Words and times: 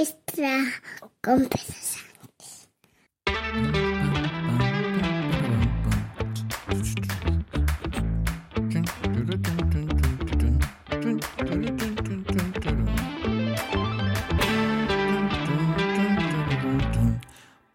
extra 0.00 0.64
con 1.20 1.46
Pedro 1.46 1.60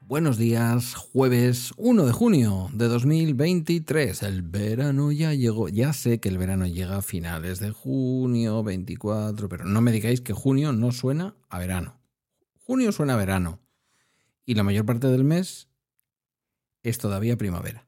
Buenos 0.08 0.38
días, 0.40 0.96
jueves 0.96 1.74
1 1.78 2.06
de 2.06 2.12
junio 2.12 2.70
de 2.74 2.88
2023. 2.88 4.24
El 4.24 4.42
verano 4.42 5.12
ya 5.12 5.34
llegó. 5.34 5.70
Ya 5.70 5.94
sé 5.94 6.20
que 6.20 6.30
el 6.30 6.40
verano 6.40 6.66
llega 6.66 6.98
a 6.98 7.02
finales 7.04 7.60
de 7.60 7.70
junio, 7.70 8.64
24, 8.64 9.48
pero 9.48 9.66
no 9.66 9.82
me 9.82 9.92
digáis 9.92 10.22
que 10.22 10.34
junio 10.34 10.74
no 10.74 10.92
suena 10.92 11.36
a 11.50 11.60
verano. 11.60 12.05
Junio 12.66 12.92
suena 12.92 13.16
verano. 13.16 13.60
Y 14.44 14.56
la 14.56 14.64
mayor 14.64 14.88
parte 14.88 15.06
del 15.08 15.24
mes 15.24 15.68
es 16.82 16.98
todavía 16.98 17.38
primavera. 17.38 17.88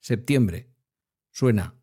Septiembre 0.00 0.68
suena 1.30 1.76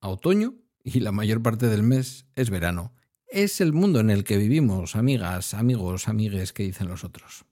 a 0.00 0.08
otoño 0.08 0.54
y 0.84 1.00
la 1.00 1.10
mayor 1.10 1.42
parte 1.42 1.66
del 1.66 1.82
mes 1.82 2.26
es 2.36 2.50
verano. 2.50 2.94
Es 3.26 3.60
el 3.60 3.72
mundo 3.72 3.98
en 3.98 4.10
el 4.10 4.22
que 4.22 4.36
vivimos, 4.36 4.94
amigas, 4.94 5.52
amigos, 5.54 6.06
amigues, 6.06 6.52
que 6.52 6.62
dicen 6.62 6.86
los 6.86 7.02
otros. 7.02 7.44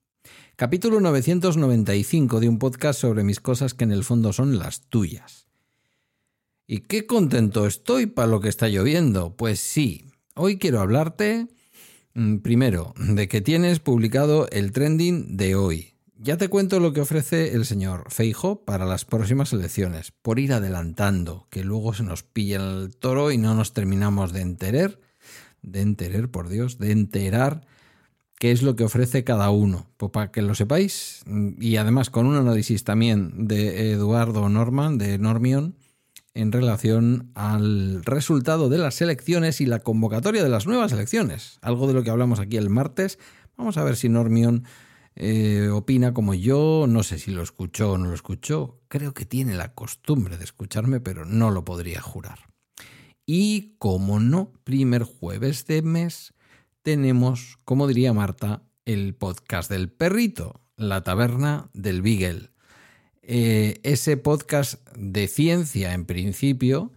Capítulo 0.55 1.01
995 1.01 2.39
de 2.39 2.49
un 2.49 2.61
podcast 2.61 3.01
sobre 3.01 3.25
mis 3.25 3.41
cosas 3.41 3.75
que 3.75 3.83
en 3.83 3.91
el 3.91 4.05
fondo 4.05 4.33
son 4.33 4.61
las 4.61 4.83
tuyas. 4.83 5.49
¿Y 6.69 6.83
qué 6.83 7.05
contento 7.05 7.67
estoy 7.67 8.07
para 8.07 8.29
lo 8.29 8.41
que 8.41 8.49
está 8.49 8.69
lloviendo? 8.69 9.35
Pues 9.37 9.59
sí, 9.59 10.05
hoy 10.37 10.59
quiero 10.59 10.81
hablarte 10.81 11.49
primero 12.43 12.95
de 12.99 13.29
que 13.29 13.41
tienes 13.41 13.79
publicado 13.79 14.49
el 14.51 14.73
trending 14.73 15.37
de 15.37 15.55
hoy. 15.55 15.95
Ya 16.17 16.37
te 16.37 16.49
cuento 16.49 16.81
lo 16.81 16.93
que 16.93 17.01
ofrece 17.01 17.55
el 17.55 17.65
señor 17.65 18.07
Feijo 18.09 18.65
para 18.65 18.87
las 18.87 19.05
próximas 19.05 19.53
elecciones, 19.53 20.11
por 20.11 20.41
ir 20.41 20.53
adelantando, 20.53 21.47
que 21.49 21.63
luego 21.63 21.95
se 21.95 22.03
nos 22.03 22.25
pilla 22.25 22.57
el 22.57 22.97
toro 22.97 23.31
y 23.31 23.39
no 23.39 23.55
nos 23.55 23.73
terminamos 23.73 24.33
de 24.33 24.41
enterar, 24.41 24.99
de 25.63 25.81
enterar, 25.81 26.29
por 26.29 26.49
Dios, 26.49 26.79
de 26.79 26.91
enterar 26.91 27.67
qué 28.41 28.51
es 28.51 28.63
lo 28.63 28.75
que 28.75 28.83
ofrece 28.83 29.23
cada 29.23 29.51
uno, 29.51 29.87
pues 29.97 30.11
para 30.11 30.33
que 30.33 30.43
lo 30.43 30.57
sepáis, 30.57 31.23
y 31.61 31.77
además 31.77 32.11
con 32.11 32.27
un 32.27 32.35
análisis 32.35 32.83
también 32.83 33.47
de 33.47 33.93
Eduardo 33.93 34.49
Norman, 34.49 34.99
de 34.99 35.19
Normion, 35.19 35.77
en 36.39 36.53
relación 36.53 37.33
al 37.35 38.05
resultado 38.05 38.69
de 38.69 38.79
las 38.79 39.01
elecciones 39.01 39.61
y 39.61 39.67
la 39.67 39.81
convocatoria 39.81 40.45
de 40.45 40.49
las 40.49 40.69
nuevas 40.69 40.93
elecciones, 40.93 41.59
algo 41.63 41.89
de 41.89 41.95
lo 41.95 42.05
que 42.05 42.11
hablamos 42.11 42.39
aquí 42.39 42.57
el 42.57 42.71
martes. 42.71 43.19
Vamos 43.57 43.77
a 43.77 43.83
ver 43.83 43.97
si 43.97 44.09
Normion 44.09 44.63
eh, 45.17 45.69
opina 45.73 46.15
como 46.15 46.35
yo, 46.35 46.87
no 46.89 47.03
sé 47.03 47.19
si 47.19 47.33
lo 47.33 47.43
escuchó 47.43 47.93
o 47.93 47.99
no 47.99 48.07
lo 48.07 48.15
escuchó, 48.15 48.81
creo 48.87 49.15
que 49.15 49.25
tiene 49.25 49.57
la 49.57 49.75
costumbre 49.75 50.39
de 50.39 50.45
escucharme, 50.45 51.01
pero 51.01 51.25
no 51.25 51.51
lo 51.51 51.65
podría 51.65 52.01
jurar. 52.01 52.39
Y 53.27 53.75
como 53.79 54.21
no, 54.21 54.53
primer 54.63 55.03
jueves 55.03 55.67
de 55.67 55.83
mes, 55.83 56.35
tenemos, 56.83 57.59
como 57.65 57.89
diría 57.89 58.13
Marta, 58.13 58.63
el 58.85 59.17
podcast 59.17 59.69
del 59.69 59.91
perrito, 59.91 60.63
la 60.77 61.03
taberna 61.03 61.69
del 61.75 62.01
Beagle. 62.01 62.53
Eh, 63.31 63.81
ese 63.83 64.17
podcast 64.17 64.89
de 64.97 65.29
ciencia, 65.29 65.93
en 65.93 66.07
principio, 66.07 66.93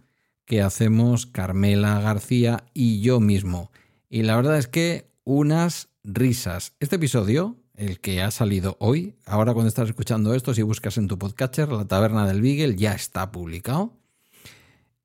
que 0.46 0.62
hacemos 0.62 1.26
Carmela 1.26 2.00
García 2.00 2.64
y 2.72 3.02
yo 3.02 3.20
mismo. 3.20 3.70
Y 4.08 4.22
la 4.22 4.36
verdad 4.36 4.56
es 4.56 4.66
que 4.66 5.10
unas 5.24 5.90
risas. 6.02 6.72
Este 6.80 6.96
episodio, 6.96 7.58
el 7.76 8.00
que 8.00 8.22
ha 8.22 8.30
salido 8.30 8.78
hoy, 8.80 9.14
ahora 9.26 9.52
cuando 9.52 9.68
estás 9.68 9.90
escuchando 9.90 10.32
esto, 10.32 10.54
si 10.54 10.62
buscas 10.62 10.96
en 10.96 11.06
tu 11.06 11.18
podcatcher, 11.18 11.68
La 11.68 11.84
Taberna 11.84 12.26
del 12.26 12.40
Beagle, 12.40 12.76
ya 12.76 12.94
está 12.94 13.30
publicado. 13.30 13.92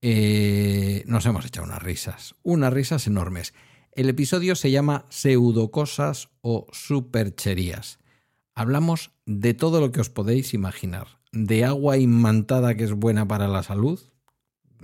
Eh, 0.02 1.04
nos 1.08 1.26
hemos 1.26 1.46
echado 1.46 1.68
unas 1.68 1.84
risas, 1.84 2.36
unas 2.44 2.72
risas 2.72 3.06
enormes. 3.06 3.54
El 3.92 4.08
episodio 4.08 4.56
se 4.56 4.72
llama 4.72 5.06
Pseudocosas 5.10 6.30
o 6.40 6.68
supercherías. 6.72 8.00
Hablamos 8.56 9.12
de 9.26 9.54
todo 9.54 9.82
lo 9.82 9.92
que 9.92 10.00
os 10.00 10.10
podéis 10.10 10.54
imaginar. 10.54 11.17
De 11.32 11.66
agua 11.66 11.98
imantada 11.98 12.76
que 12.76 12.84
es 12.84 12.94
buena 12.94 13.28
para 13.28 13.48
la 13.48 13.64
salud. 13.64 14.00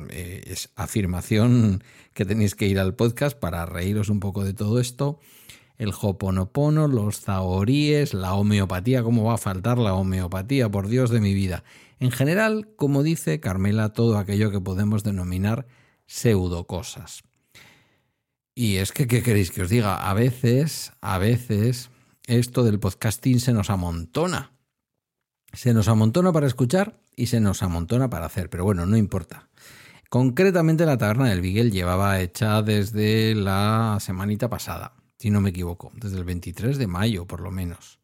Eh, 0.10 0.44
es 0.48 0.70
afirmación 0.76 1.84
que 2.14 2.26
tenéis 2.26 2.56
que 2.56 2.68
ir 2.68 2.80
al 2.80 2.96
podcast 2.96 3.38
para 3.38 3.66
reíros 3.66 4.10
un 4.10 4.20
poco 4.20 4.44
de 4.44 4.54
todo 4.54 4.80
esto. 4.80 5.20
El 5.78 5.92
hoponopono, 6.00 6.88
los 6.88 7.22
zahoríes, 7.22 8.14
la 8.14 8.34
homeopatía. 8.36 9.04
¿Cómo 9.04 9.24
va 9.24 9.36
a 9.36 9.38
faltar 9.38 9.78
la 9.78 9.94
homeopatía? 9.94 10.70
Por 10.70 10.88
Dios 10.88 11.10
de 11.10 11.20
mi 11.20 11.34
vida. 11.34 11.64
En 12.00 12.12
general, 12.12 12.70
como 12.76 13.04
dice 13.04 13.40
Carmela, 13.40 13.94
todo 13.94 14.18
aquello 14.18 14.52
que 14.52 14.60
podemos 14.60 15.04
denominar 15.04 15.66
pseudocosas. 16.06 17.24
Y 18.56 18.78
es 18.78 18.92
que, 18.92 19.08
¿qué 19.08 19.24
queréis 19.24 19.52
que 19.52 19.64
os 19.64 19.70
diga? 19.70 20.10
A 20.10 20.14
veces, 20.14 20.94
a 21.02 21.18
veces, 21.18 21.90
esto 22.28 22.64
del 22.64 22.80
podcasting 22.80 23.40
se 23.40 23.54
nos 23.54 23.70
amontona. 23.70 24.53
Se 25.54 25.74
nos 25.74 25.88
amontona 25.88 26.34
para 26.34 26.48
escuchar 26.48 27.00
y 27.16 27.28
se 27.28 27.40
nos 27.40 27.62
amontona 27.62 28.10
para 28.10 28.26
hacer, 28.26 28.50
pero 28.50 28.64
bueno, 28.64 28.88
no 28.88 28.98
importa. 28.98 29.50
Concretamente 30.10 30.86
la 30.86 30.98
taberna 30.98 31.30
del 31.30 31.42
Bigel 31.42 31.72
llevaba 31.72 32.20
hecha 32.20 32.62
desde 32.64 33.36
la 33.36 33.98
semanita 34.00 34.50
pasada, 34.50 34.94
si 35.18 35.30
no 35.30 35.42
me 35.42 35.52
equivoco, 35.52 35.92
desde 35.96 36.18
el 36.18 36.24
23 36.24 36.78
de 36.78 36.88
mayo 36.88 37.26
por 37.28 37.40
lo 37.40 37.52
menos. 37.52 38.00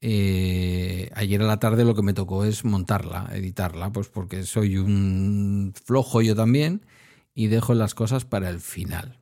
Eh, 0.00 1.10
ayer 1.14 1.42
a 1.42 1.46
la 1.46 1.58
tarde 1.58 1.84
lo 1.84 1.94
que 1.94 2.02
me 2.02 2.14
tocó 2.14 2.44
es 2.44 2.64
montarla, 2.64 3.30
editarla, 3.32 3.90
pues 3.90 4.08
porque 4.08 4.44
soy 4.44 4.76
un 4.76 5.72
flojo 5.84 6.22
yo 6.22 6.36
también 6.36 6.86
y 7.34 7.48
dejo 7.48 7.74
las 7.74 7.94
cosas 7.94 8.24
para 8.24 8.48
el 8.48 8.60
final. 8.60 9.18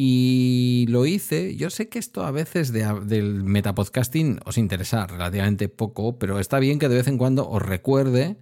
Y 0.00 0.86
lo 0.90 1.06
hice. 1.06 1.56
Yo 1.56 1.70
sé 1.70 1.88
que 1.88 1.98
esto 1.98 2.24
a 2.24 2.30
veces 2.30 2.70
del 2.70 3.42
metapodcasting 3.42 4.38
os 4.44 4.56
interesa 4.56 5.08
relativamente 5.08 5.68
poco, 5.68 6.20
pero 6.20 6.38
está 6.38 6.60
bien 6.60 6.78
que 6.78 6.88
de 6.88 6.94
vez 6.94 7.08
en 7.08 7.18
cuando 7.18 7.50
os 7.50 7.60
recuerde 7.60 8.36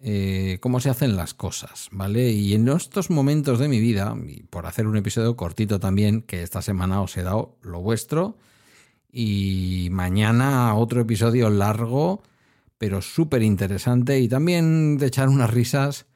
eh, 0.00 0.58
cómo 0.60 0.78
se 0.78 0.88
hacen 0.88 1.16
las 1.16 1.34
cosas, 1.34 1.88
¿vale? 1.90 2.30
Y 2.30 2.54
en 2.54 2.68
estos 2.68 3.10
momentos 3.10 3.58
de 3.58 3.66
mi 3.66 3.80
vida, 3.80 4.16
y 4.28 4.44
por 4.44 4.66
hacer 4.66 4.86
un 4.86 4.96
episodio 4.96 5.36
cortito 5.36 5.80
también, 5.80 6.22
que 6.22 6.44
esta 6.44 6.62
semana 6.62 7.02
os 7.02 7.16
he 7.16 7.24
dado 7.24 7.58
lo 7.62 7.80
vuestro, 7.80 8.38
y 9.10 9.88
mañana 9.90 10.72
otro 10.76 11.00
episodio 11.00 11.50
largo, 11.50 12.22
pero 12.78 13.02
súper 13.02 13.42
interesante, 13.42 14.20
y 14.20 14.28
también 14.28 14.98
de 14.98 15.06
echar 15.06 15.30
unas 15.30 15.50
risas 15.50 16.06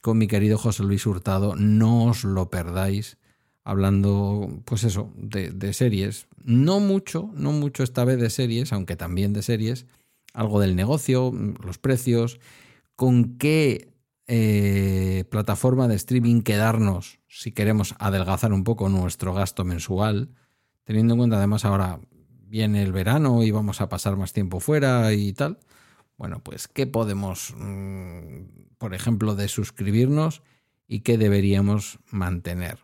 con 0.00 0.16
mi 0.16 0.28
querido 0.28 0.56
José 0.56 0.82
Luis 0.82 1.04
Hurtado, 1.04 1.56
no 1.56 2.06
os 2.06 2.24
lo 2.24 2.48
perdáis 2.48 3.18
hablando, 3.64 4.62
pues 4.66 4.84
eso, 4.84 5.10
de, 5.16 5.72
series. 5.72 6.28
No 6.44 6.80
mucho, 6.80 7.30
no 7.34 7.52
mucho 7.52 7.82
esta 7.82 8.04
vez 8.04 8.20
de 8.20 8.30
series, 8.30 8.72
aunque 8.72 8.94
también 8.94 9.32
de 9.32 9.42
series. 9.42 9.86
Algo 10.34 10.60
del 10.60 10.76
negocio, 10.76 11.32
los 11.64 11.78
precios, 11.78 12.38
con 12.94 13.38
qué 13.38 13.94
eh, 14.26 15.24
plataforma 15.30 15.88
de 15.88 15.96
streaming 15.96 16.42
quedarnos 16.42 17.18
si 17.26 17.52
queremos 17.52 17.94
adelgazar 17.98 18.52
un 18.52 18.64
poco 18.64 18.88
nuestro 18.88 19.34
gasto 19.34 19.64
mensual, 19.64 20.30
teniendo 20.84 21.14
en 21.14 21.18
cuenta 21.18 21.36
además 21.36 21.64
ahora 21.64 22.00
viene 22.46 22.82
el 22.82 22.92
verano 22.92 23.42
y 23.42 23.50
vamos 23.50 23.80
a 23.80 23.88
pasar 23.88 24.16
más 24.16 24.32
tiempo 24.32 24.60
fuera 24.60 25.12
y 25.12 25.32
tal. 25.32 25.58
Bueno, 26.16 26.40
pues 26.44 26.68
qué 26.68 26.86
podemos, 26.86 27.54
mm, 27.56 28.76
por 28.78 28.94
ejemplo, 28.94 29.34
de 29.34 29.48
suscribirnos 29.48 30.42
y 30.86 31.00
qué 31.00 31.18
deberíamos 31.18 31.98
mantener 32.10 32.83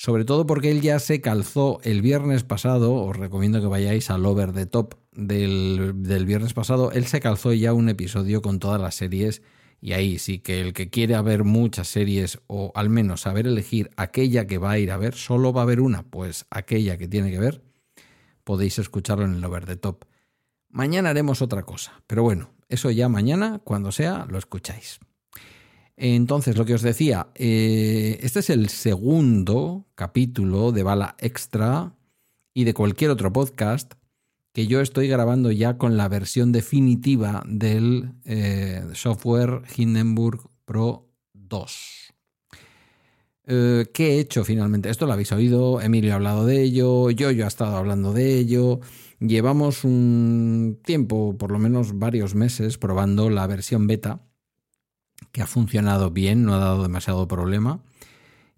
sobre 0.00 0.24
todo 0.24 0.46
porque 0.46 0.70
él 0.70 0.80
ya 0.80 0.98
se 0.98 1.20
calzó 1.20 1.78
el 1.82 2.00
viernes 2.00 2.42
pasado, 2.42 2.94
os 2.94 3.14
recomiendo 3.14 3.60
que 3.60 3.66
vayáis 3.66 4.08
al 4.08 4.24
over 4.24 4.50
the 4.50 4.64
top 4.64 4.94
del, 5.12 5.92
viernes 6.24 6.54
pasado, 6.54 6.90
él 6.92 7.04
se 7.04 7.20
calzó 7.20 7.52
ya 7.52 7.74
un 7.74 7.90
episodio 7.90 8.40
con 8.40 8.60
todas 8.60 8.80
las 8.80 8.94
series 8.94 9.42
y 9.78 9.92
ahí 9.92 10.18
sí 10.18 10.38
que 10.38 10.62
el 10.62 10.72
que 10.72 10.88
quiere 10.88 11.20
ver 11.20 11.44
muchas 11.44 11.86
series 11.88 12.40
o 12.46 12.72
al 12.74 12.88
menos 12.88 13.20
saber 13.20 13.46
elegir 13.46 13.90
aquella 13.98 14.46
que 14.46 14.56
va 14.56 14.70
a 14.70 14.78
ir 14.78 14.90
a 14.90 14.96
ver, 14.96 15.12
solo 15.12 15.52
va 15.52 15.60
a 15.60 15.64
haber 15.64 15.82
una, 15.82 16.02
pues 16.02 16.46
aquella 16.48 16.96
que 16.96 17.06
tiene 17.06 17.30
que 17.30 17.38
ver, 17.38 17.62
podéis 18.42 18.78
escucharlo 18.78 19.26
en 19.26 19.34
el 19.34 19.44
over 19.44 19.66
the 19.66 19.76
top. 19.76 20.06
Mañana 20.70 21.10
haremos 21.10 21.42
otra 21.42 21.64
cosa, 21.64 22.00
pero 22.06 22.22
bueno, 22.22 22.54
eso 22.70 22.90
ya 22.90 23.10
mañana, 23.10 23.60
cuando 23.64 23.92
sea, 23.92 24.24
lo 24.30 24.38
escucháis. 24.38 24.98
Entonces, 26.02 26.56
lo 26.56 26.64
que 26.64 26.72
os 26.72 26.80
decía, 26.80 27.26
eh, 27.34 28.18
este 28.22 28.38
es 28.38 28.48
el 28.48 28.70
segundo 28.70 29.86
capítulo 29.94 30.72
de 30.72 30.82
Bala 30.82 31.14
Extra 31.18 31.94
y 32.54 32.64
de 32.64 32.72
cualquier 32.72 33.10
otro 33.10 33.30
podcast 33.34 33.92
que 34.54 34.66
yo 34.66 34.80
estoy 34.80 35.08
grabando 35.08 35.50
ya 35.50 35.76
con 35.76 35.98
la 35.98 36.08
versión 36.08 36.52
definitiva 36.52 37.42
del 37.46 38.14
eh, 38.24 38.82
software 38.94 39.60
Hindenburg 39.76 40.48
Pro 40.64 41.06
2. 41.34 42.14
Eh, 43.48 43.86
¿Qué 43.92 44.12
he 44.12 44.20
hecho 44.20 44.42
finalmente? 44.42 44.88
Esto 44.88 45.04
lo 45.04 45.12
habéis 45.12 45.32
oído, 45.32 45.82
Emilio 45.82 46.12
ha 46.12 46.16
hablado 46.16 46.46
de 46.46 46.62
ello, 46.62 47.10
yo, 47.10 47.30
yo 47.30 47.44
he 47.44 47.48
estado 47.48 47.76
hablando 47.76 48.14
de 48.14 48.38
ello. 48.38 48.80
Llevamos 49.18 49.84
un 49.84 50.78
tiempo, 50.82 51.36
por 51.36 51.50
lo 51.50 51.58
menos 51.58 51.98
varios 51.98 52.34
meses, 52.34 52.78
probando 52.78 53.28
la 53.28 53.46
versión 53.46 53.86
beta, 53.86 54.22
que 55.32 55.42
ha 55.42 55.46
funcionado 55.46 56.10
bien, 56.10 56.44
no 56.44 56.54
ha 56.54 56.58
dado 56.58 56.82
demasiado 56.82 57.28
problema. 57.28 57.82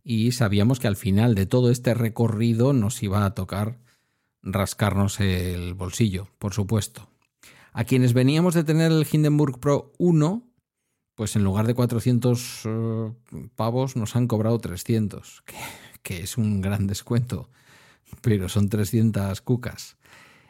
Y 0.05 0.33
sabíamos 0.33 0.81
que 0.81 0.89
al 0.89 0.97
final 0.97 1.35
de 1.35 1.47
todo 1.47 1.71
este 1.71 1.95
recorrido 1.95 2.73
nos 2.73 3.03
iba 3.03 3.25
a 3.25 3.35
tocar 3.35 3.79
rascarnos 4.43 5.21
el 5.21 5.75
bolsillo, 5.75 6.29
por 6.39 6.53
supuesto. 6.53 7.09
A 7.73 7.85
quienes 7.85 8.13
veníamos 8.13 8.55
de 8.55 8.65
tener 8.65 8.93
el 8.93 9.07
Hindenburg 9.11 9.59
Pro 9.61 9.93
1, 9.99 10.43
pues 11.15 11.37
en 11.37 11.45
lugar 11.45 11.67
de 11.67 11.75
400 11.75 12.63
eh, 12.65 13.13
pavos 13.55 13.97
nos 13.97 14.17
han 14.17 14.27
cobrado 14.27 14.59
300, 14.59 15.43
que, 16.03 16.19
es 16.19 16.37
un 16.37 16.61
gran 16.61 16.87
descuento, 16.87 17.49
pero 18.21 18.49
son 18.49 18.69
300 18.69 19.41
cucas. 19.41 19.97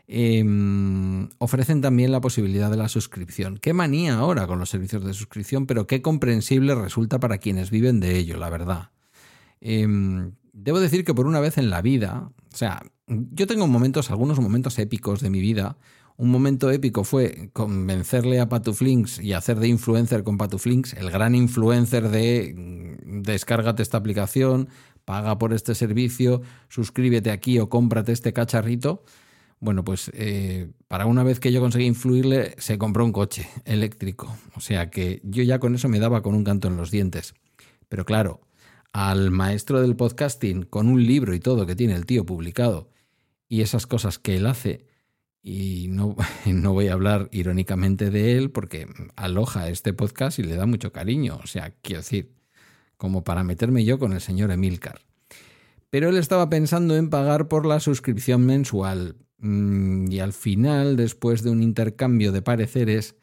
Em, 0.09 1.29
ofrecen 1.39 1.81
también 1.81 2.13
la 2.13 2.21
posibilidad 2.21 2.71
de 2.71 2.77
la 2.77 2.89
suscripción. 2.89 3.59
Qué 3.59 3.73
manía 3.73 4.17
ahora 4.17 4.47
con 4.47 4.59
los 4.59 4.69
servicios 4.69 5.05
de 5.05 5.15
suscripción, 5.15 5.67
pero 5.67 5.87
qué 5.87 6.03
comprensible 6.03 6.75
resulta 6.75 7.21
para 7.21 7.39
quienes 7.39 7.71
viven 7.71 8.01
de 8.01 8.19
ello, 8.19 8.37
la 8.37 8.51
verdad. 8.51 8.91
Em, 9.61 10.33
debo 10.53 10.81
decir 10.81 11.05
que 11.05 11.15
por 11.15 11.27
una 11.27 11.41
vez 11.41 11.57
en 11.57 11.71
la 11.71 11.83
vida, 11.83 12.31
o 12.53 12.57
sea, 12.57 12.83
yo 13.07 13.47
tengo 13.47 13.67
momentos, 13.69 14.11
algunos 14.11 14.41
momentos 14.41 14.79
épicos 14.79 15.21
de 15.21 15.31
mi 15.31 15.41
vida, 15.41 15.77
un 16.17 16.31
momento 16.31 16.71
épico 16.71 17.05
fue 17.05 17.51
convencerle 17.53 18.41
a 18.41 18.49
Patuflinks 18.49 19.19
y 19.21 19.33
hacer 19.33 19.59
de 19.59 19.69
influencer 19.69 20.25
con 20.25 20.37
Patuflinks, 20.37 20.95
el 20.95 21.11
gran 21.11 21.35
influencer 21.35 22.09
de 22.11 22.55
mm, 22.57 23.23
descárgate 23.23 23.83
esta 23.83 23.99
aplicación, 23.99 24.69
paga 25.05 25.39
por 25.39 25.53
este 25.53 25.75
servicio, 25.75 26.43
suscríbete 26.69 27.31
aquí 27.31 27.59
o 27.59 27.69
cómprate 27.69 28.13
este 28.13 28.33
cacharrito. 28.33 29.05
Bueno, 29.63 29.85
pues 29.85 30.11
eh, 30.15 30.73
para 30.89 31.07
una 31.07 31.23
vez 31.23 31.39
que 31.39 31.53
yo 31.53 31.61
conseguí 31.61 31.87
influirle, 31.87 32.57
se 32.59 32.79
compró 32.79 33.05
un 33.05 33.13
coche 33.13 33.49
eléctrico. 33.65 34.37
O 34.57 34.61
sea 34.61 34.91
que 34.91 35.21
yo 35.23 35.45
ya 35.45 35.61
con 35.61 35.77
eso 35.77 35.89
me 35.89 36.01
daba 36.01 36.21
con 36.21 36.35
un 36.35 36.43
canto 36.43 36.67
en 36.67 36.77
los 36.77 36.91
dientes. 36.91 37.35
Pero 37.89 38.05
claro, 38.05 38.41
al 38.93 39.31
maestro 39.31 39.81
del 39.81 39.95
podcasting, 39.95 40.65
con 40.65 40.89
un 40.89 41.07
libro 41.07 41.33
y 41.33 41.39
todo 41.39 41.65
que 41.65 41.77
tiene 41.77 41.95
el 41.95 42.07
tío 42.07 42.27
publicado, 42.27 42.91
y 43.49 43.61
esas 43.61 43.87
cosas 43.87 44.19
que 44.19 44.35
él 44.35 44.47
hace, 44.47 44.85
y 45.45 45.87
no, 45.91 46.17
no 46.45 46.73
voy 46.73 46.89
a 46.89 46.95
hablar 46.95 47.29
irónicamente 47.31 48.11
de 48.11 48.37
él 48.39 48.51
porque 48.51 48.89
aloja 49.15 49.69
este 49.69 49.93
podcast 49.93 50.41
y 50.41 50.43
le 50.43 50.57
da 50.57 50.67
mucho 50.67 50.91
cariño. 50.91 51.39
O 51.41 51.47
sea, 51.47 51.73
quiero 51.83 52.01
decir, 52.01 52.35
como 52.97 53.23
para 53.23 53.45
meterme 53.45 53.85
yo 53.85 54.01
con 54.01 54.13
el 54.13 54.21
señor 54.21 54.51
Emilcar. 54.51 55.03
Pero 55.89 56.09
él 56.09 56.17
estaba 56.17 56.51
pensando 56.51 56.97
en 56.97 57.11
pagar 57.11 57.47
por 57.47 57.65
la 57.65 57.79
suscripción 57.79 58.45
mensual. 58.45 59.15
Mm, 59.43 60.11
y 60.11 60.21
al 60.21 60.33
final, 60.33 60.97
después 60.97 61.43
de 61.43 61.51
un 61.51 61.63
intercambio 61.63 62.31
de 62.33 62.43
pareceres, 62.43 63.17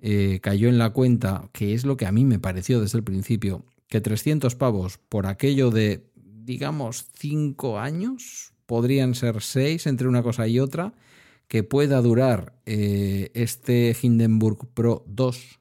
eh, 0.00 0.40
cayó 0.42 0.70
en 0.70 0.78
la 0.78 0.90
cuenta, 0.90 1.50
que 1.52 1.74
es 1.74 1.84
lo 1.84 1.98
que 1.98 2.06
a 2.06 2.12
mí 2.12 2.24
me 2.24 2.38
pareció 2.38 2.80
desde 2.80 2.98
el 2.98 3.04
principio, 3.04 3.66
que 3.86 4.00
300 4.00 4.56
pavos 4.56 4.98
por 5.10 5.26
aquello 5.26 5.70
de, 5.70 6.10
digamos, 6.16 7.06
5 7.14 7.78
años, 7.78 8.54
podrían 8.64 9.14
ser 9.14 9.42
6 9.42 9.86
entre 9.86 10.08
una 10.08 10.22
cosa 10.22 10.48
y 10.48 10.58
otra, 10.60 10.94
que 11.46 11.62
pueda 11.62 12.00
durar 12.00 12.54
eh, 12.64 13.30
este 13.34 13.94
Hindenburg 14.00 14.66
Pro 14.72 15.04
2, 15.08 15.60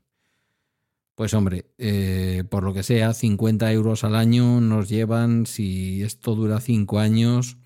pues 1.16 1.34
hombre, 1.34 1.66
eh, 1.78 2.46
por 2.50 2.64
lo 2.64 2.74
que 2.74 2.84
sea, 2.84 3.14
50 3.14 3.70
euros 3.74 4.06
al 4.06 4.16
año 4.16 4.62
nos 4.62 4.88
llevan, 4.88 5.46
si 5.46 6.04
esto 6.04 6.36
dura 6.36 6.62
5 6.62 7.00
años, 7.00 7.58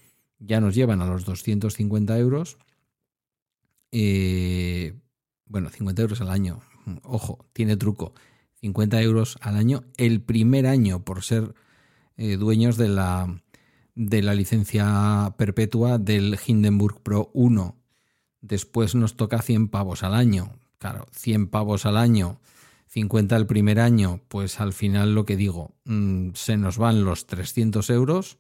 ya 0.46 0.60
nos 0.60 0.76
llevan 0.76 1.02
a 1.02 1.08
los 1.08 1.26
250 1.26 2.18
euros. 2.18 2.58
Eh, 3.92 5.00
bueno, 5.46 5.70
50 5.70 6.02
euros 6.02 6.22
al 6.22 6.30
año, 6.30 6.62
ojo, 7.04 7.46
tiene 7.54 7.78
truco. 7.78 8.14
50 8.62 9.02
euros 9.02 9.38
al 9.42 9.58
año 9.58 9.84
el 9.98 10.22
primer 10.22 10.68
año 10.68 11.04
por 11.04 11.22
ser 11.24 11.54
dueños 12.16 12.78
de 12.78 12.88
la, 12.88 13.42
de 13.96 14.22
la 14.22 14.36
licencia 14.36 15.34
perpetua 15.38 15.98
del 15.98 16.38
Hindenburg 16.48 17.02
Pro 17.02 17.30
1 17.34 17.84
después 18.44 18.94
nos 18.94 19.16
toca 19.16 19.42
100 19.42 19.70
pavos 19.70 20.04
al 20.04 20.14
año. 20.14 20.52
Claro, 20.78 21.08
100 21.14 21.48
pavos 21.48 21.86
al 21.88 21.98
año, 21.98 22.40
50 22.88 23.36
el 23.38 23.48
primer 23.48 23.80
año, 23.80 24.22
pues 24.28 24.60
al 24.60 24.74
final 24.74 25.16
lo 25.16 25.26
que 25.26 25.38
digo, 25.38 25.72
mm, 25.86 26.32
se 26.36 26.58
nos 26.58 26.78
van 26.78 27.06
los 27.06 27.26
300 27.26 27.90
euros 27.90 28.38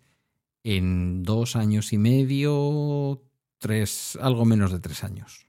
en 0.63 1.23
dos 1.23 1.55
años 1.55 1.93
y 1.93 1.97
medio, 1.97 3.21
tres, 3.59 4.17
algo 4.21 4.45
menos 4.45 4.71
de 4.71 4.79
tres 4.79 5.03
años. 5.03 5.47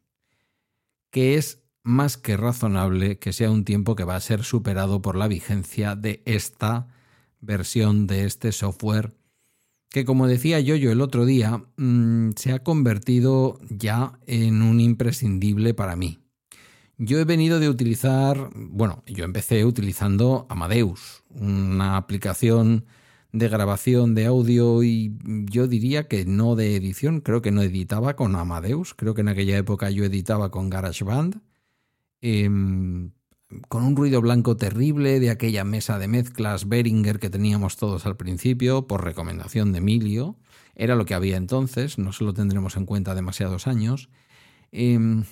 Que 1.11 1.37
es 1.37 1.62
más 1.82 2.16
que 2.16 2.37
razonable 2.37 3.19
que 3.19 3.32
sea 3.32 3.50
un 3.50 3.64
tiempo 3.64 3.94
que 3.94 4.05
va 4.05 4.16
a 4.16 4.20
ser 4.20 4.44
superado 4.44 5.02
por 5.02 5.16
la 5.16 5.28
vigencia 5.28 5.94
de 5.96 6.22
esta 6.25 6.88
versión 7.40 8.06
de 8.06 8.25
este 8.25 8.52
software 8.52 9.14
que 9.94 10.05
como 10.05 10.26
decía 10.26 10.58
yo 10.58 10.75
el 10.75 11.00
otro 11.00 11.25
día, 11.25 11.62
mm, 11.76 12.31
se 12.34 12.52
ha 12.52 12.64
convertido 12.64 13.60
ya 13.70 14.19
en 14.26 14.60
un 14.60 14.81
imprescindible 14.81 15.72
para 15.72 15.94
mí. 15.94 16.19
Yo 16.99 17.20
he 17.20 17.25
venido 17.25 17.60
de 17.60 17.69
utilizar, 17.69 18.50
bueno, 18.56 19.05
yo 19.06 19.25
empecé 19.25 19.64
utilizando 19.64 20.49
Amadeus, 20.50 21.22
una 21.31 21.96
aplicación 21.96 22.87
de 23.34 23.48
grabación 23.48 24.14
de 24.14 24.26
audio 24.26 24.84
y 24.84 25.19
yo 25.50 25.66
diría 25.66 26.06
que 26.06 26.25
no 26.25 26.54
de 26.54 26.76
edición, 26.76 27.20
creo 27.20 27.42
que 27.42 27.50
no 27.50 27.62
editaba 27.62 28.14
con 28.14 28.36
Amadeus, 28.36 28.94
creo 28.94 29.14
que 29.14 29.22
en 29.22 29.28
aquella 29.28 29.58
época 29.58 29.90
yo 29.90 30.04
editaba 30.04 30.52
con 30.52 30.70
GarageBand. 30.70 31.42
Em, 32.20 33.10
con 33.69 33.82
un 33.82 33.96
ruido 33.96 34.20
blanco 34.20 34.56
terrible 34.56 35.19
de 35.19 35.31
aquella 35.31 35.64
mesa 35.64 35.98
de 35.98 36.06
mezclas 36.06 36.69
Beringer 36.69 37.19
que 37.19 37.28
teníamos 37.28 37.76
todos 37.76 38.06
al 38.06 38.16
principio, 38.16 38.86
por 38.86 39.02
recomendación 39.02 39.72
de 39.72 39.78
Emilio. 39.78 40.36
Era 40.76 40.94
lo 40.94 41.04
que 41.04 41.14
había 41.14 41.36
entonces, 41.36 41.98
no 41.98 42.12
se 42.12 42.22
lo 42.22 42.34
tendremos 42.34 42.76
en 42.76 42.86
cuenta 42.86 43.16
demasiados 43.16 43.66
años. 43.66 44.10
Em, 44.70 45.25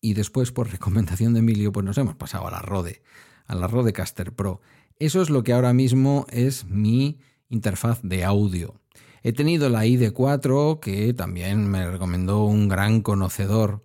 y 0.00 0.14
después, 0.14 0.52
por 0.52 0.70
recomendación 0.72 1.34
de 1.34 1.40
Emilio, 1.40 1.70
pues 1.70 1.84
nos 1.84 1.98
hemos 1.98 2.14
pasado 2.14 2.48
a 2.48 2.50
la 2.50 2.60
Rode, 2.60 3.02
a 3.46 3.54
la 3.54 3.66
Rode 3.66 3.92
Caster 3.92 4.32
Pro. 4.32 4.62
Eso 5.02 5.20
es 5.20 5.30
lo 5.30 5.42
que 5.42 5.52
ahora 5.52 5.72
mismo 5.72 6.26
es 6.30 6.64
mi 6.66 7.18
interfaz 7.48 7.98
de 8.04 8.22
audio. 8.22 8.76
He 9.24 9.32
tenido 9.32 9.68
la 9.68 9.84
ID4, 9.84 10.78
que 10.78 11.12
también 11.12 11.68
me 11.68 11.90
recomendó 11.90 12.44
un 12.44 12.68
gran 12.68 13.00
conocedor 13.00 13.82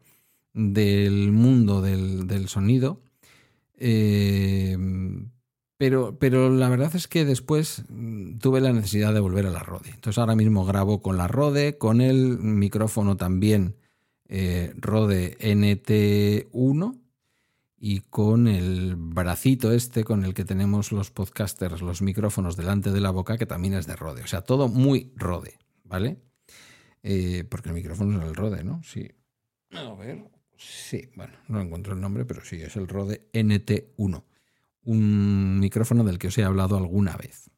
del 0.53 1.32
mundo 1.32 1.82
del, 1.82 2.48
sonido. 2.50 3.01
Eh, 3.80 4.77
pero, 5.77 6.20
pero, 6.20 6.51
la 6.51 6.70
verdad 6.70 6.96
es 6.96 7.08
que 7.08 7.25
después 7.25 7.86
mm, 7.89 8.38
tuve 8.38 8.62
la 8.62 8.72
necesidad 8.72 9.12
de 9.12 9.20
volver 9.20 9.48
a 9.48 9.51
la 9.51 9.63
Rode. 9.63 9.89
Entonces 9.89 10.20
ahora 10.20 10.36
mismo 10.36 10.65
grabo 10.65 11.01
con 11.01 11.18
la 11.18 11.27
Rode, 11.27 11.80
con 11.80 12.00
el 12.00 12.38
micrófono 12.38 13.18
también 13.18 13.75
eh, 14.30 14.72
Rode 14.75 15.36
NT1 15.39 17.07
y 17.77 18.01
con 18.01 18.48
el 18.48 18.96
bracito 18.96 19.72
este 19.72 20.03
con 20.03 20.25
el 20.25 20.34
que 20.34 20.46
tenemos 20.46 20.91
los 20.91 21.12
podcasters, 21.12 21.81
los 21.81 22.01
micrófonos 22.01 22.57
delante 22.57 22.91
de 22.91 23.01
la 23.01 23.12
boca, 23.12 23.38
que 23.38 23.46
también 23.46 23.74
es 23.75 23.88
de 23.88 23.96
Rode. 23.96 24.24
O 24.24 24.27
sea, 24.27 24.41
todo 24.41 24.67
muy 24.67 25.13
Rode, 25.15 25.60
¿vale? 25.84 26.22
Eh, 27.03 27.46
porque 27.50 27.69
el 27.69 27.75
micrófono 27.75 28.19
es 28.19 28.27
el 28.27 28.36
Rode, 28.36 28.63
¿no? 28.63 28.81
Sí. 28.84 29.07
A 29.72 29.93
ver, 29.93 30.29
Sí, 30.57 31.10
bueno, 31.15 31.34
no 31.48 31.62
encuentro 31.62 31.93
el 31.93 32.01
nombre, 32.01 32.25
pero 32.25 32.43
sí, 32.43 32.62
es 32.62 32.75
el 32.75 32.88
Rode 32.88 33.29
NT1, 33.31 34.24
un 34.84 35.60
micrófono 35.60 36.03
del 36.03 36.17
que 36.17 36.27
os 36.27 36.38
he 36.38 36.43
hablado 36.43 36.77
alguna 36.77 37.15
vez. 37.15 37.51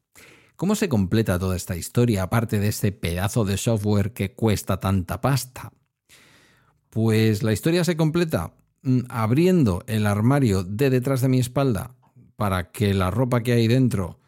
¿Cómo 0.58 0.76
se 0.76 0.90
completa 0.90 1.40
toda 1.40 1.56
esta 1.56 1.78
historia, 1.78 2.24
aparte 2.24 2.60
de 2.60 2.68
este 2.68 2.92
pedazo 2.92 3.46
de 3.46 3.56
software 3.56 4.12
que 4.12 4.34
cuesta 4.34 4.82
tanta 4.82 5.22
pasta? 5.22 5.72
Pues 6.90 7.42
la 7.44 7.54
historia 7.54 7.86
se 7.86 7.96
completa 7.96 8.54
abriendo 9.10 9.84
el 9.88 10.08
armario 10.08 10.64
de 10.64 10.90
detrás 10.90 11.22
de 11.22 11.30
mi 11.30 11.40
espalda 11.40 11.96
para 12.36 12.72
que 12.72 12.94
la 12.94 13.12
ropa 13.12 13.44
que 13.44 13.54
hay 13.54 13.68
dentro 13.68 14.20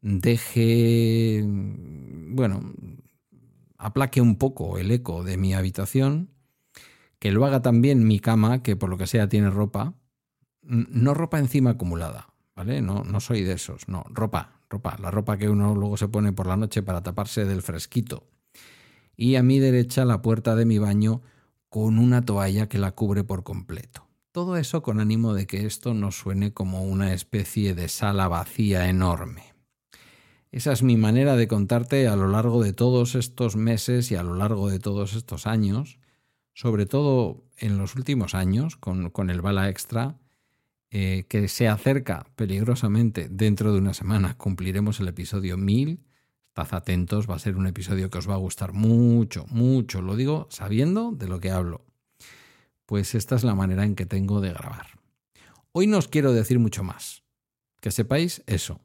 deje, 0.00 1.42
mm, 1.44 2.34
bueno, 2.36 2.74
aplaque 3.78 4.20
un 4.20 4.36
poco 4.36 4.78
el 4.78 4.90
eco 4.90 5.24
de 5.24 5.36
mi 5.36 5.54
habitación 5.54 6.30
que 7.18 7.32
lo 7.32 7.46
haga 7.46 7.62
también 7.62 8.06
mi 8.06 8.20
cama, 8.20 8.62
que 8.62 8.76
por 8.76 8.90
lo 8.90 8.98
que 8.98 9.06
sea 9.06 9.30
tiene 9.30 9.48
ropa, 9.48 9.94
no 10.62 11.14
ropa 11.14 11.38
encima 11.38 11.70
acumulada, 11.70 12.34
¿vale? 12.54 12.82
No, 12.82 13.02
no 13.02 13.18
soy 13.20 13.44
de 13.44 13.54
esos, 13.54 13.88
no, 13.88 14.04
ropa, 14.10 14.60
ropa, 14.68 14.98
la 15.00 15.10
ropa 15.10 15.38
que 15.38 15.48
uno 15.48 15.74
luego 15.74 15.96
se 15.96 16.08
pone 16.08 16.32
por 16.32 16.46
la 16.46 16.58
noche 16.58 16.82
para 16.82 17.02
taparse 17.02 17.46
del 17.46 17.62
fresquito. 17.62 18.26
Y 19.16 19.36
a 19.36 19.42
mi 19.42 19.58
derecha 19.58 20.04
la 20.04 20.20
puerta 20.20 20.54
de 20.54 20.66
mi 20.66 20.78
baño 20.78 21.22
con 21.74 21.98
una 21.98 22.24
toalla 22.24 22.68
que 22.68 22.78
la 22.78 22.92
cubre 22.92 23.24
por 23.24 23.42
completo. 23.42 24.06
Todo 24.30 24.56
eso 24.56 24.80
con 24.80 25.00
ánimo 25.00 25.34
de 25.34 25.48
que 25.48 25.66
esto 25.66 25.92
no 25.92 26.12
suene 26.12 26.52
como 26.52 26.84
una 26.84 27.12
especie 27.12 27.74
de 27.74 27.88
sala 27.88 28.28
vacía 28.28 28.88
enorme. 28.88 29.42
Esa 30.52 30.70
es 30.70 30.84
mi 30.84 30.96
manera 30.96 31.34
de 31.34 31.48
contarte 31.48 32.06
a 32.06 32.14
lo 32.14 32.28
largo 32.28 32.62
de 32.62 32.74
todos 32.74 33.16
estos 33.16 33.56
meses 33.56 34.12
y 34.12 34.14
a 34.14 34.22
lo 34.22 34.36
largo 34.36 34.70
de 34.70 34.78
todos 34.78 35.14
estos 35.16 35.48
años, 35.48 35.98
sobre 36.52 36.86
todo 36.86 37.42
en 37.58 37.76
los 37.76 37.96
últimos 37.96 38.36
años, 38.36 38.76
con, 38.76 39.10
con 39.10 39.28
el 39.28 39.40
Bala 39.40 39.68
Extra, 39.68 40.16
eh, 40.92 41.24
que 41.28 41.48
se 41.48 41.66
acerca 41.66 42.28
peligrosamente 42.36 43.26
dentro 43.28 43.72
de 43.72 43.80
una 43.80 43.94
semana. 43.94 44.38
Cumpliremos 44.38 45.00
el 45.00 45.08
episodio 45.08 45.56
1000. 45.56 45.98
Estad 46.56 46.76
atentos, 46.76 47.28
va 47.28 47.34
a 47.34 47.40
ser 47.40 47.56
un 47.56 47.66
episodio 47.66 48.10
que 48.10 48.18
os 48.18 48.30
va 48.30 48.34
a 48.34 48.36
gustar 48.36 48.72
mucho, 48.72 49.44
mucho. 49.48 50.00
Lo 50.02 50.14
digo 50.14 50.46
sabiendo 50.50 51.10
de 51.10 51.26
lo 51.26 51.40
que 51.40 51.50
hablo. 51.50 51.84
Pues 52.86 53.16
esta 53.16 53.34
es 53.34 53.42
la 53.42 53.56
manera 53.56 53.84
en 53.84 53.96
que 53.96 54.06
tengo 54.06 54.40
de 54.40 54.52
grabar. 54.52 54.86
Hoy 55.72 55.88
no 55.88 55.98
os 55.98 56.06
quiero 56.06 56.32
decir 56.32 56.60
mucho 56.60 56.84
más. 56.84 57.24
Que 57.80 57.90
sepáis 57.90 58.44
eso. 58.46 58.80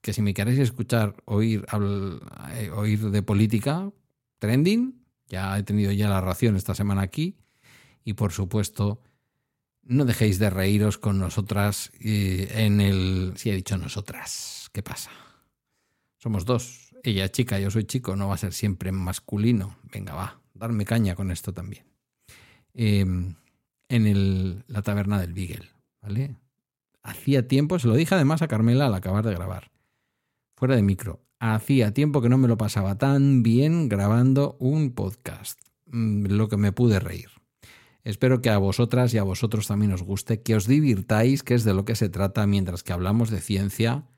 Que 0.00 0.12
si 0.12 0.20
me 0.20 0.34
queréis 0.34 0.58
escuchar 0.58 1.14
oír, 1.26 1.64
eh, 2.54 2.70
oír 2.74 2.98
de 2.98 3.22
política, 3.22 3.92
trending, 4.40 5.00
ya 5.28 5.56
he 5.56 5.62
tenido 5.62 5.92
ya 5.92 6.08
la 6.08 6.20
ración 6.20 6.56
esta 6.56 6.74
semana 6.74 7.02
aquí. 7.02 7.36
Y 8.02 8.14
por 8.14 8.32
supuesto, 8.32 9.00
no 9.84 10.06
dejéis 10.06 10.40
de 10.40 10.50
reíros 10.50 10.98
con 10.98 11.20
nosotras 11.20 11.92
en 12.00 12.80
el... 12.80 13.34
Si 13.36 13.50
he 13.50 13.54
dicho 13.54 13.78
nosotras, 13.78 14.70
¿qué 14.72 14.82
pasa? 14.82 15.12
Somos 16.18 16.44
dos. 16.44 16.85
Ella 17.06 17.26
es 17.26 17.30
chica, 17.30 17.60
yo 17.60 17.70
soy 17.70 17.84
chico, 17.84 18.16
no 18.16 18.26
va 18.26 18.34
a 18.34 18.38
ser 18.38 18.52
siempre 18.52 18.90
masculino. 18.90 19.76
Venga, 19.92 20.14
va, 20.14 20.40
darme 20.54 20.84
caña 20.84 21.14
con 21.14 21.30
esto 21.30 21.54
también. 21.54 21.84
Em, 22.74 23.36
en 23.88 24.06
el, 24.08 24.64
la 24.66 24.82
taberna 24.82 25.20
del 25.20 25.32
Beagle, 25.32 25.68
¿vale? 26.02 26.34
Hacía 27.04 27.46
tiempo, 27.46 27.78
se 27.78 27.86
lo 27.86 27.94
dije 27.94 28.16
además 28.16 28.42
a 28.42 28.48
Carmela 28.48 28.86
al 28.86 28.94
acabar 28.94 29.24
de 29.24 29.34
grabar, 29.34 29.70
fuera 30.56 30.74
de 30.74 30.82
micro. 30.82 31.20
Hacía 31.38 31.94
tiempo 31.94 32.20
que 32.20 32.28
no 32.28 32.38
me 32.38 32.48
lo 32.48 32.56
pasaba 32.56 32.98
tan 32.98 33.44
bien 33.44 33.88
grabando 33.88 34.56
un 34.58 34.90
podcast, 34.90 35.60
mm, 35.86 36.26
lo 36.26 36.48
que 36.48 36.56
me 36.56 36.72
pude 36.72 36.98
reír. 36.98 37.28
Espero 38.02 38.42
que 38.42 38.50
a 38.50 38.58
vosotras 38.58 39.14
y 39.14 39.18
a 39.18 39.22
vosotros 39.22 39.68
también 39.68 39.92
os 39.92 40.02
guste, 40.02 40.42
que 40.42 40.56
os 40.56 40.66
divirtáis, 40.66 41.44
que 41.44 41.54
es 41.54 41.62
de 41.62 41.72
lo 41.72 41.84
que 41.84 41.94
se 41.94 42.08
trata 42.08 42.48
mientras 42.48 42.82
que 42.82 42.92
hablamos 42.92 43.30
de 43.30 43.40
ciencia 43.40 44.08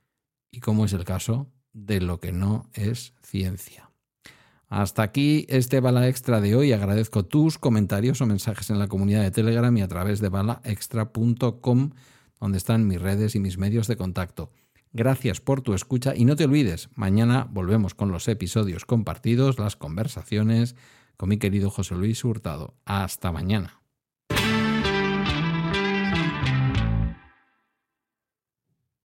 y, 0.51 0.61
como 0.61 0.87
es 0.87 0.95
el 0.95 1.05
caso, 1.05 1.53
de 1.87 2.01
lo 2.01 2.21
que 2.21 2.33
no 2.33 2.69
es 2.75 3.15
ciencia. 3.23 3.91
Hasta 4.69 5.03
aquí 5.03 5.47
este 5.49 5.81
bala 5.81 6.09
extra 6.09 6.41
de 6.41 6.55
hoy. 6.55 6.73
Agradezco 6.73 7.25
tus 7.25 7.59
comentarios 7.59 8.21
o 8.21 8.27
mensajes 8.27 8.69
en 8.71 8.79
la 8.79 8.89
comunidad 8.89 9.23
de 9.23 9.31
Telegram 9.31 9.75
y 9.77 9.83
a 9.83 9.89
través 9.89 10.21
de 10.21 10.29
balaextra.com, 10.29 11.91
donde 12.39 12.59
están 12.59 12.87
mis 12.87 13.01
redes 13.01 13.35
y 13.35 13.41
mis 13.41 13.57
medios 13.57 13.87
de 13.87 13.97
contacto. 13.97 14.53
Gracias 14.93 15.41
por 15.41 15.63
tu 15.63 15.75
escucha 15.75 16.15
y 16.15 16.25
no 16.25 16.37
te 16.37 16.45
olvides, 16.45 16.89
mañana 16.95 17.47
volvemos 17.51 17.95
con 17.95 18.11
los 18.11 18.27
episodios 18.27 18.85
compartidos, 18.85 19.59
las 19.59 19.77
conversaciones 19.77 20.77
con 21.17 21.29
mi 21.29 21.39
querido 21.39 21.71
José 21.71 21.95
Luis 21.95 22.25
Hurtado. 22.25 22.75
Hasta 22.85 23.33
mañana. 23.33 23.81